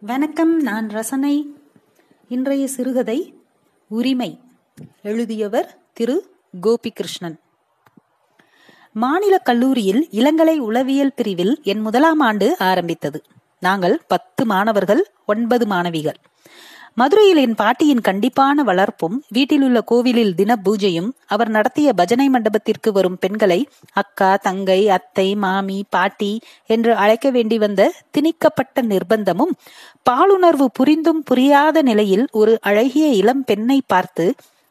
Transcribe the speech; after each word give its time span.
வணக்கம் 0.00 0.62
நான் 0.62 0.88
ரசனை. 0.88 1.54
இன்றைய 2.28 2.66
சிறுகதை 2.66 3.34
உரிமை. 3.88 4.40
எழுதியவர் 5.02 5.78
திரு. 5.92 6.36
கோபிகிருஷ்ணன். 6.62 7.38
மாநில 8.92 9.38
கல்லூரியில் 9.38 10.08
இளங்கலை 10.10 10.58
உளவியல் 10.58 11.12
பிரிவில் 11.14 11.60
என் 11.62 11.80
முதலாம் 11.80 12.20
ஆண்டு 12.20 12.56
ஆரம்பித்தது. 12.58 13.22
நாங்கள் 13.60 14.02
பத்து 14.08 14.44
மாணவர்கள் 14.44 15.12
ஒன்பது 15.26 15.66
மாணவிகள். 15.66 16.16
மதுரையில் 16.96 17.40
என் 17.42 17.54
பாட்டியின் 17.54 18.02
கண்டிப்பான 18.04 18.64
வளர்ப்பும் 18.64 19.16
வீட்டிலுள்ள 19.28 19.78
கோவிலில் 19.82 20.34
தின 20.34 20.52
பூஜையும் 20.56 21.08
அவர் 21.26 21.50
நடத்திய 21.50 21.88
பஜனை 21.92 22.26
மண்டபத்திற்கு 22.28 22.90
வரும் 22.92 23.16
பெண்களை 23.18 23.58
அக்கா 23.92 24.30
தங்கை 24.36 24.78
அத்தை 24.88 25.26
மாமி 25.36 25.78
பாட்டி 25.90 26.30
என்று 26.66 26.92
அழைக்க 26.94 27.30
வேண்டி 27.30 27.58
வந்த 27.58 27.90
திணிக்கப்பட்ட 28.10 28.84
நிர்பந்தமும் 28.84 29.52
பாலுணர்வு 30.10 30.68
புரிந்தும் 30.72 31.22
புரியாத 31.22 31.82
நிலையில் 31.82 32.26
ஒரு 32.32 32.54
அழகிய 32.62 33.08
இளம் 33.14 33.44
பெண்ணை 33.44 33.78
பார்த்து 33.86 34.26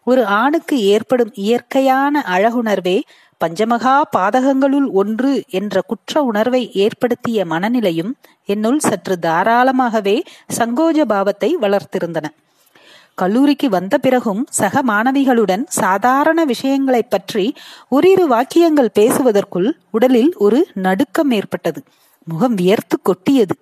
ஒரு 0.08 0.23
ஆணுக்கு 0.35 0.77
ஏற்படும் 0.88 1.33
இயற்கையான 1.39 2.23
அழகுணர்வே 2.30 2.97
பஞ்சமகா 3.45 4.02
பாதகங்களுள் 4.17 4.91
ஒன்று 4.91 5.43
என்ற 5.49 5.81
குற்ற 5.81 6.21
உணர்வை 6.21 6.71
ஏற்படுத்திய 6.73 7.45
மனநிலையும் 7.45 8.11
என்னுள் 8.45 8.79
சற்று 8.79 9.17
தாராளமாகவே 9.21 10.21
சங்கோஜ 10.57 11.02
பாவத்தை 11.02 11.57
வளர்த்திருந்தன. 11.57 12.25
கல்லூரிக்கு 13.16 13.69
வந்த 13.69 13.97
பிறகும் 13.97 14.47
சக 14.49 14.83
மாணவிகளுடன் 14.83 15.63
சாதாரண 15.67 16.43
விஷயங்களைப் 16.43 17.09
பற்றி 17.09 17.53
ஒரிரு 17.89 18.27
வாக்கியங்கள் 18.27 18.89
பேசுவதற்குள் 18.99 19.71
உடலில் 19.91 20.35
ஒரு 20.38 20.67
நடுக்கம் 20.73 21.31
ஏற்பட்டது. 21.31 21.83
முகம் 22.23 22.53
வியர்த்து 22.53 23.02
கொட்டியது. 23.02 23.55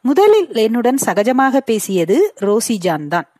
முதலில் 0.00 0.54
என்னுடன் 0.54 0.98
சகஜமாக 1.06 1.56
பேசியது 1.56 2.34
ரோசிஜான் 2.40 3.08
தான் 3.08 3.31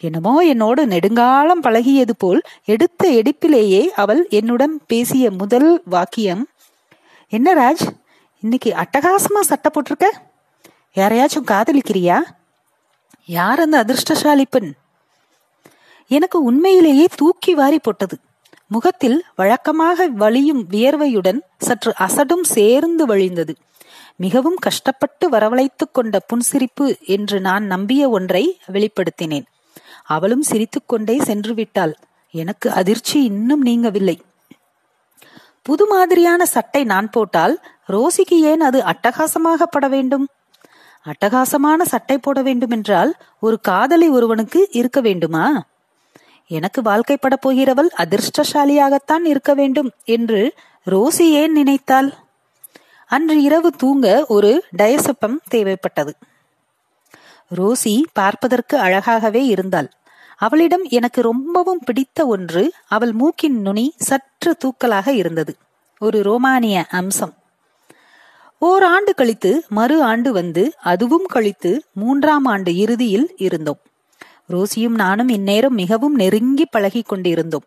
என்னமோ 0.00 0.40
என்னோடு 0.40 0.86
நெடுங்காலம் 0.86 1.62
பழகியது 1.62 2.10
போல் 2.18 2.42
எடுத்த 2.64 3.10
எடுப்பிலேயே 3.10 3.86
அவள் 3.86 4.26
என்னுடன் 4.28 4.80
பேசிய 4.86 5.30
முதல் 5.30 5.82
வாக்கியம் 5.84 6.48
என்ன 7.28 7.54
ராஜ் 7.54 7.86
இன்னைக்கு 8.40 8.74
அட்டகாசமா 8.76 9.40
சட்டை 9.40 9.70
போட்டிருக்க? 9.72 10.04
யாரையாச்சும் 10.94 11.46
காதலிக்கிறியா? 11.46 12.22
யார் 13.26 13.60
அந்த 13.60 13.78
அதிர்ஷ்டசாலி 13.78 14.46
பெண்? 14.50 14.74
எனக்கு 16.08 16.42
உண்மையிலேயே 16.42 17.06
தூக்கி 17.14 17.54
வாரி 17.54 17.78
போட்டது. 17.78 18.18
முகத்தில் 18.66 19.24
வழக்கமாக 19.36 20.06
வழியும் 20.06 20.66
வியர்வையுடன் 20.70 21.40
சற்று 21.58 21.94
அசடும் 21.98 22.42
சேர்ந்து 22.42 23.06
வழிந்தது. 23.06 23.54
மிகவும் 24.16 24.56
கஷ்டப்பட்டு 24.56 25.28
வரவழைத்துக் 25.28 25.92
கொண்ட 25.92 26.20
புன்சிரிப்பு 26.26 27.00
என்று 27.00 27.40
நான் 27.40 27.64
நம்பிய 27.64 28.08
ஒன்றை 28.08 28.60
வெளிப்படுத்தினேன். 28.72 29.44
அவளும் 30.08 30.42
சிரித்துக்கொண்டே 30.42 31.16
சென்று 31.22 31.54
விட்டாள் 31.54 31.94
எனக்கு 32.34 32.68
அதிர்ச்சி 32.70 33.18
இன்னும் 33.24 33.62
நீங்கவில்லை. 33.64 34.16
புது 35.62 35.84
மாதிரியான 35.86 36.42
சட்டை 36.46 36.84
நான் 36.84 37.08
போட்டால் 37.10 37.54
ரோசிக்கு 37.88 38.36
ஏன் 38.50 38.60
அது 38.60 38.78
அட்டகாசமாக 38.82 39.62
பட 39.70 39.88
வேண்டும்? 39.88 40.26
அட்டகாசமான 41.04 41.80
சட்டை 41.82 42.16
போட 42.18 42.38
வேண்டும் 42.42 42.70
என்றால் 42.70 43.10
ஒரு 43.40 43.56
காதலி 43.60 44.08
ஒருவனுக்கு 44.08 44.68
இருக்க 44.70 45.00
வேண்டுமா? 45.00 45.46
எனக்கு 46.50 46.80
வாழ்க்கைப்பட 46.82 47.34
போகிறவள் 47.46 47.90
அதிர்ஷ்டசாலியாகத்தான் 47.96 49.24
இருக்க 49.24 49.52
வேண்டும் 49.54 49.90
என்று 50.04 50.40
ரோசி 50.86 51.26
ஏன் 51.40 51.52
நினைத்தாள்? 51.52 52.10
அன்று 53.10 53.36
இரவு 53.42 53.70
தூங்க 53.72 54.06
ஒரு 54.28 54.50
டயசப்பம் 54.78 55.38
தேவைப்பட்டது. 55.50 56.12
ரோசி 57.56 57.94
பார்ப்பதற்கு 58.12 58.76
அழகாகவே 58.78 59.42
இருந்தாள். 59.46 59.88
அவளிடம் 60.40 60.84
எனக்கு 60.88 61.22
ரொம்பவும் 61.22 61.80
பிடித்த 61.84 62.26
ஒன்று 62.26 62.72
அவள் 62.88 63.12
மூக்கின் 63.12 63.60
நுனி 63.60 63.94
சற்று 63.98 64.56
தூக்கலாக 64.64 65.08
இருந்தது. 65.08 65.56
ஒரு 65.98 66.22
ரோமானிய 66.22 66.84
அம்சம். 66.90 67.34
ஓராண்டு 68.58 69.14
கழித்து 69.14 69.64
மறு 69.68 70.02
ஆண்டு 70.02 70.32
வந்து 70.32 70.72
அதுவும் 70.82 71.24
கழித்து 71.24 71.84
மூன்றாம் 71.92 72.44
ஆண்டு 72.44 72.76
இறுதியில் 72.76 73.34
இருந்தோம். 73.36 73.78
ரோசியும் 74.48 74.96
நானும் 74.96 75.28
இந்நேரம் 75.28 75.74
மிகவும் 75.74 76.14
நெருங்கி 76.14 76.66
பழகி 76.70 77.02
கொண்டிருந்தோம். 77.02 77.66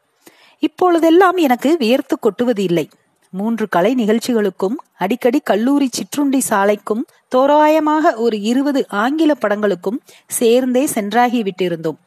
இப்பொழுதெல்லாம் 0.60 1.38
எனக்கு 1.38 1.78
வியர்த்து 1.78 2.20
கொட்டுவது 2.20 2.64
இல்லை. 2.64 2.90
மூன்று 3.34 3.68
கலை 3.70 3.96
நிகழ்ச்சிகளுக்கும் 3.96 4.78
அடிக்கடி 4.98 5.40
கல்லூரி 5.40 5.90
சிற்றுண்டி 5.92 6.42
சாலைக்கும் 6.50 7.04
தோராயமாக 7.28 8.16
ஒரு 8.16 8.42
இருபது 8.42 8.86
ஆங்கில 8.90 9.34
படங்களுக்கும் 9.42 10.00
சேர்ந்தே 10.28 10.86
சென்றாகி 10.86 11.44
விட்டிருந்தோம் 11.44 12.00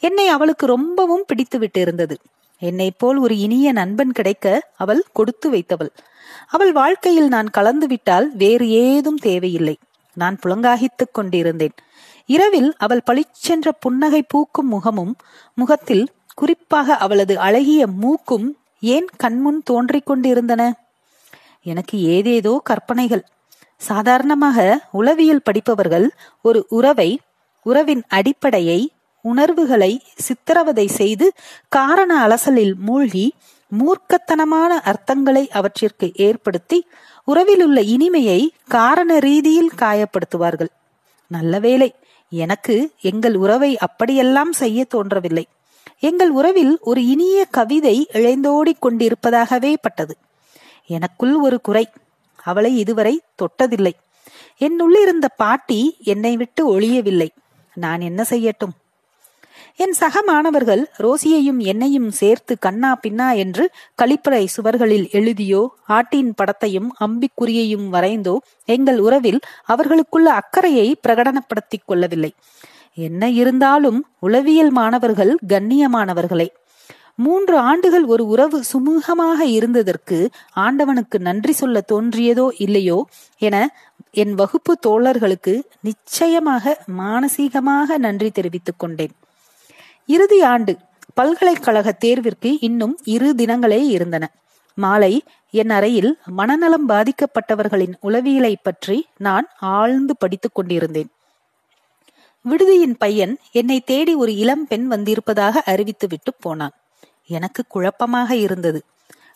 என்னை 0.00 0.26
அவளுக்கு 0.28 0.66
ரொம்பவும் 0.66 1.24
பிடித்து 1.26 1.58
விட்டிருந்தது 1.58 2.16
என்னை 2.62 2.88
போல் 2.90 3.16
ஒரு 3.16 3.34
இனிய 3.38 3.72
நண்பன் 3.72 4.12
கிடைக்க 4.12 4.46
அவள் 4.76 5.02
கொடுத்து 5.12 5.50
வைத்தவள். 5.50 5.90
அவள் 6.48 6.72
வாழ்க்கையில் 6.72 7.28
நான் 7.28 7.48
கலந்து 7.50 7.86
விட்டால் 7.86 8.26
வேறு 8.36 8.66
ஏதும் 8.68 9.16
தேவையில்லை. 9.16 9.76
நான் 10.16 10.36
புலங்காகித்துக் 10.42 11.12
கொண்டிருந்தேன். 11.12 11.74
இரவில் 12.26 12.74
அவள் 12.76 13.02
பளிச்சென்ற 13.10 13.68
புன்னகை 13.80 14.22
பூக்கும் 14.22 14.68
முகமும் 14.68 15.14
முகத்தில் 15.54 16.04
குறிப்பாக 16.34 16.96
அவளது 16.96 17.38
அழகிய 17.38 17.82
மூக்கும் 17.86 18.46
ஏன் 18.80 19.08
கண்முன் 19.16 19.60
தோன்றிக் 19.62 20.06
கொண்டிருந்தன? 20.06 20.62
எனக்கு 21.66 21.96
ஏதேதோ 22.16 22.60
கற்பனைகள். 22.64 23.24
சாதாரணமாக 23.80 24.58
உளவியல் 24.92 25.42
படிப்பவர்கள் 25.42 26.06
ஒரு 26.42 26.60
உறவை 26.68 27.10
உறவின் 27.66 28.02
அடிப்படையை 28.08 28.80
உணர்வுகளை 29.22 30.02
சித்திரவதை 30.14 30.86
செய்து 30.86 31.32
காரண 31.68 32.26
அலசலில் 32.26 32.74
மூழ்கி 32.74 33.34
மூர்க்கத்தனமான 33.78 34.80
அர்த்தங்களை 34.84 35.48
அவற்றிற்கு 35.48 36.10
ஏற்படுத்தி 36.14 36.86
உறவிலுள்ள 37.24 37.80
இனிமையை 37.80 38.54
காரண 38.68 39.18
ரீதியில் 39.18 39.70
காயப்படுத்துவார்கள். 39.76 40.68
நல்ல 41.26 41.58
வேலை 41.58 41.94
எனக்கு 42.30 42.92
எங்கள் 43.00 43.34
உறவை 43.34 43.78
அப்படியெல்லாம் 43.78 44.52
செய்ய 44.52 44.84
தோன்றவில்லை. 44.84 45.46
எங்கள் 45.98 46.30
உறவில் 46.30 46.78
ஒரு 46.80 47.06
இனிய 47.06 47.44
கவிதை 47.44 48.06
இழைந்தோடிக் 48.12 48.82
கொண்டிருப்பதாகவே 48.82 49.74
பட்டது. 49.82 50.16
எனக்குள் 50.86 51.34
ஒரு 51.34 51.60
குறை 51.60 51.88
அவளை 52.42 52.78
இதுவரை 52.78 53.20
தொட்டதில்லை. 53.34 53.92
என்னுள்ளிருந்த 54.60 55.24
பாட்டி 55.36 55.96
என்னை 56.04 56.36
விட்டு 56.36 56.80
ஒழியவில்லை. 56.80 57.28
நான் 57.74 58.00
என்ன 58.00 58.24
செய்யட்டும்? 58.30 58.79
என் 59.76 59.92
சக 59.92 60.22
மாணவர்கள் 60.22 60.82
ரோசியையும் 60.98 61.60
என்னையும் 61.62 62.10
சேர்த்து 62.10 62.58
கண்ணா 62.58 62.90
பின்னா 63.02 63.36
என்று 63.36 63.64
கழிப்பறை 64.02 64.44
சுவர்களில் 64.56 65.06
எழுதியோ 65.12 65.62
ஆட்டின் 65.88 66.32
படத்தையும் 66.40 66.88
அம்பிக்குறியையும் 67.00 67.86
வரைந்தோ 67.88 68.36
எங்கள் 68.64 68.98
உறவில் 68.98 69.40
அவர்களுக்குள்ள 69.64 70.32
அக்கறையை 70.32 70.96
பிரகடனப்படுத்திக் 71.08 71.86
கொள்ளவில்லை. 71.86 72.32
என்ன 72.94 73.30
இருந்தாலும் 73.30 74.00
உளவியல் 74.18 74.70
மாணவர்கள் 74.70 75.36
கண்ணியமானவர்களே. 75.48 76.48
மூன்று 77.14 77.56
ஆண்டுகள் 77.58 78.04
ஒரு 78.04 78.24
உறவு 78.26 78.58
சுமூகமாக 78.72 79.40
இருந்ததற்கு 79.40 80.18
ஆண்டவனுக்கு 80.56 81.18
நன்றி 81.18 81.52
சொல்ல 81.52 81.82
தோன்றியதோ 81.92 82.46
இல்லையோ 82.58 82.98
என 83.38 83.56
என் 84.10 84.34
வகுப்பு 84.34 84.72
தோழர்களுக்கு 84.86 85.54
நிச்சயமாக 85.80 86.74
மானசீகமாக 86.98 87.98
நன்றி 87.98 88.30
தெரிவித்துக் 88.30 88.78
கொண்டேன். 88.78 89.12
இறுதி 90.14 90.38
ஆண்டு 90.52 90.72
பல்கலைக்கழக 91.14 91.88
தேர்விற்கு 92.04 92.50
இன்னும் 92.60 92.94
இரு 93.14 93.28
தினங்களே 93.38 93.80
இருந்தன. 93.96 94.24
மாலை 94.78 95.14
என் 95.54 95.72
அறையில் 95.76 96.10
மனநலம் 96.38 96.86
பாதிக்கப்பட்டவர்களின் 96.88 97.94
உளவியலை 98.02 98.52
பற்றி 98.62 98.96
நான் 99.18 99.46
ஆழ்ந்து 99.74 100.14
படித்துக் 100.16 100.54
கொண்டிருந்தேன். 100.54 101.10
விடுதியின் 102.44 102.96
பையன் 102.98 103.34
என்னை 103.52 103.78
தேடி 103.90 104.14
ஒரு 104.14 104.32
இளம் 104.36 104.64
பெண் 104.66 104.86
வந்திருப்பதாக 104.86 105.62
அறிவித்துவிட்டு 105.66 106.32
போனான். 106.38 106.74
எனக்கு 107.36 107.62
குழப்பமாக 107.68 108.30
இருந்தது. 108.46 108.80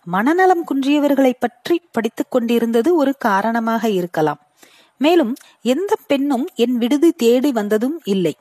மனநலம் 0.06 0.64
குன்றியவர்களை 0.70 1.32
பற்றி 1.38 1.76
படித்துக் 1.92 2.30
கொண்டிருந்தது 2.30 2.90
ஒரு 2.96 3.12
காரணமாக 3.26 3.84
இருக்கலாம். 4.00 4.40
மேலும் 5.00 5.34
எந்த 5.74 5.92
பெண்ணும் 6.06 6.46
என் 6.64 6.76
விடுதி 6.78 7.12
தேடி 7.22 7.52
வந்ததும் 7.52 7.98
இல்லை. 8.04 8.34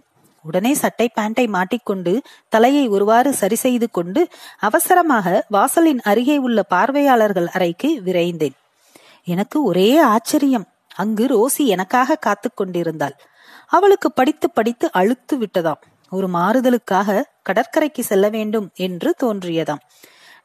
உடனே 0.43 0.73
சட்டை 0.73 1.07
பேண்டை 1.13 1.45
மாட்டிக்கொண்டு 1.47 2.13
தலையை 2.49 2.85
ஒருவாறு 2.87 3.33
சரி 3.33 3.55
செய்து 3.55 3.87
கொண்டு 3.91 4.21
அவசரமாக 4.59 5.45
வாசலின் 5.49 6.01
அருகே 6.01 6.37
உள்ள 6.37 6.59
பார்வையாளர்கள் 6.63 7.47
அறைக்கு 7.47 7.89
விரைந்தேன். 8.05 8.55
எனக்கு 9.27 9.63
ஒரே 9.63 9.89
ஆச்சரியம். 9.97 10.67
அங்கு 10.95 11.25
ரோசி 11.25 11.63
எனக்காக 11.65 12.15
காத்து 12.15 12.49
கொண்டிருந்தாள். 12.53 13.15
அவளுக்கு 13.67 14.11
படித்து 14.11 14.47
படித்து 14.51 14.87
அழுத்து 14.91 15.35
விட்டதாம். 15.37 15.81
ஒரு 16.11 16.27
மாறுதலுக்காக 16.27 17.23
கடற்கரைக்கு 17.41 18.03
செல்ல 18.03 18.25
வேண்டும் 18.29 18.67
என்று 18.77 19.15
தோன்றியதாம். 19.23 19.83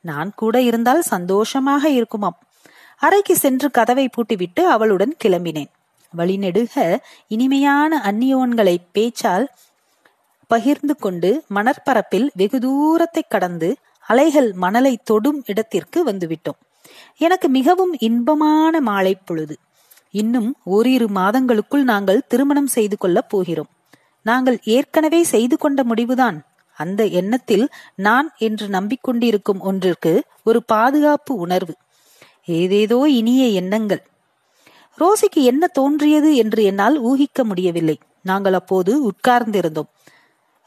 நான் 0.00 0.30
கூட 0.34 0.60
இருந்தால் 0.60 1.02
சந்தோஷமாக 1.02 1.88
இருக்குமாம். 1.88 2.38
அறைக்கு 3.00 3.34
சென்று 3.36 3.70
கதவை 3.70 4.06
பூட்டிவிட்டு 4.08 4.62
அவளுடன் 4.74 5.14
கிளம்பினேன். 5.24 5.70
வழிநெடுக 6.14 6.74
இனிமையான 7.26 8.00
அந்நியோன்களை 8.04 8.76
பேச்சால் 8.92 9.46
பகிர்ந்து 10.48 10.96
கொண்டு 10.96 11.44
மணற்பரப்பில் 11.54 12.28
வெகு 12.34 12.58
தூரத்தை 12.58 13.22
கடந்து 13.28 13.76
அலைகள் 14.06 14.52
மணலை 14.52 14.98
தொடும் 15.04 15.42
இடத்திற்கு 15.46 16.04
வந்துவிட்டோம். 16.04 16.58
எனக்கு 17.16 17.48
மிகவும் 17.48 17.94
இன்பமான 17.98 18.80
மாலை 18.80 19.14
பொழுது. 19.14 19.56
இன்னும் 20.10 20.56
ஓரிரு 20.64 21.06
மாதங்களுக்குள் 21.14 21.82
நாங்கள் 21.82 22.26
திருமணம் 22.28 22.66
செய்து 22.66 22.96
கொள்ளப் 22.98 23.28
போகிறோம். 23.28 23.70
நாங்கள் 24.22 24.58
ஏற்கனவே 24.64 25.22
செய்து 25.22 25.58
கொண்ட 25.58 25.84
முடிவுதான். 25.84 26.38
அந்த 26.78 27.06
எண்ணத்தில் 27.06 27.68
நான் 27.94 28.30
என்று 28.38 28.66
நம்பிக்கொண்டிருக்கும் 28.68 29.60
ஒன்றிற்கு 29.60 30.12
ஒரு 30.44 30.64
பாதுகாப்பு 30.64 31.34
உணர்வு. 31.34 31.74
ஏதேதோ 32.44 32.98
இனிய 33.08 33.46
எண்ணங்கள். 33.46 34.02
ரோசிக்கு 34.98 35.42
என்ன 35.42 35.66
தோன்றியது 35.66 36.36
என்று 36.36 36.62
என்னால் 36.62 37.02
ஊகிக்க 37.02 37.44
முடியவில்லை. 37.44 37.98
நாங்கள் 38.22 38.52
அப்போது 38.52 39.10
உட்கார்ந்திருந்தோம். 39.10 39.90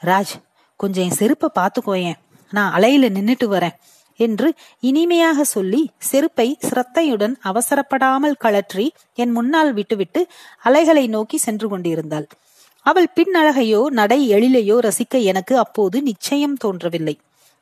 ராஜ் 0.02 0.36
கொஞ்சம் 0.80 1.04
என் 1.04 1.20
செருப்பை 1.20 1.50
பார்த்துக்கோயேன் 1.60 2.20
நான் 2.50 2.74
அலையில 2.74 3.10
நின்னுட்டு 3.10 3.48
வரேன் 3.48 3.76
என்று 4.20 4.48
இனிமையாக 4.80 5.44
சொல்லி 5.44 5.82
செருப்பை 5.98 6.48
சிரத்தையுடன் 6.62 7.36
அவசரப்படாமல் 7.44 8.40
கழற்றி 8.40 8.86
என் 9.14 9.32
முன்னால் 9.32 9.72
விட்டுவிட்டு 9.74 10.22
அலைகளை 10.60 11.08
நோக்கி 11.08 11.38
சென்று 11.38 11.68
கொண்டிருந்தாள். 11.70 12.28
அவள் 12.86 13.08
பின் 13.14 13.36
அழகையோ 13.36 13.82
நடை 14.00 14.20
எழிலையோ 14.34 14.78
ரசிக்க 14.80 15.24
எனக்கு 15.24 15.54
அப்போது 15.58 15.98
நிச்சயம் 16.02 16.58
தோன்றவில்லை. 16.58 17.16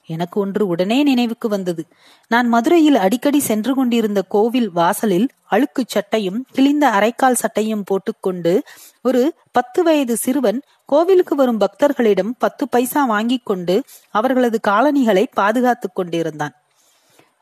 எனக்கு 0.10 0.40
ஒன்று 0.40 0.68
உடனே 0.68 1.04
நினைவுக்கு 1.04 1.50
வந்தது. 1.50 1.86
நான் 2.28 2.48
மதுரையில் 2.48 2.96
அடிக்கடி 2.96 3.40
சென்று 3.40 3.74
கொண்டிருந்த 3.74 4.22
கோவில் 4.22 4.70
வாசலில் 4.72 5.28
அழுக்கு 5.44 5.84
சட்டையும் 5.88 6.46
கிழிந்த 6.52 6.90
அரைக்கால் 6.90 7.40
சட்டையும் 7.42 7.84
போட்டுக்கொண்டு 7.84 8.54
ஒரு 9.02 9.22
பத்து 9.52 9.84
வயது 9.84 10.18
சிறுவன் 10.18 10.62
கோவிலுக்கு 10.86 11.36
வரும் 11.36 11.60
பக்தர்களிடம் 11.60 12.32
பத்து 12.38 12.70
பைசா 12.70 13.06
வாங்கிக் 13.06 13.46
கொண்டு 13.46 13.84
அவர்களது 14.10 14.60
காலணிகளை 14.60 15.28
பாதுகாத்துக் 15.34 15.96
கொண்டிருந்தான். 15.96 16.56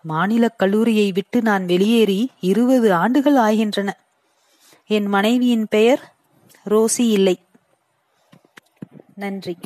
மாநில 0.01 0.47
கல்லூரியை 0.49 1.11
விட்டு 1.11 1.41
நான் 1.41 1.65
வெளியேறி 1.65 2.29
இருபது 2.39 2.93
ஆண்டுகள் 2.93 3.35
ஆகின்றன. 3.35 3.97
என் 4.87 5.05
மனைவியின் 5.05 5.67
பெயர் 5.69 6.01
ரோசி 6.69 7.07
இல்லை. 7.09 7.35
நன்றி. 9.15 9.57